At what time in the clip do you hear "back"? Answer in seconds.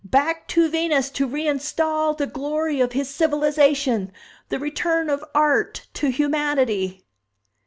0.03-0.47